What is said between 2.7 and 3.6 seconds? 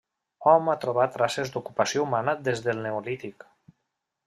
neolític.